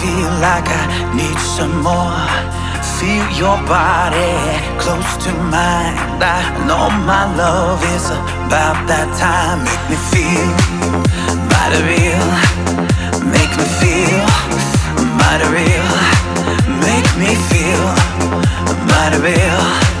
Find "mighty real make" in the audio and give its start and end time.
11.52-13.52, 15.20-17.08